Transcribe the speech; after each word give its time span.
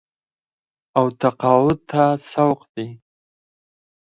او 0.97 1.05
تقاعد 1.21 1.79
ته 1.89 2.03
سوق 2.31 2.59
دي 2.73 2.87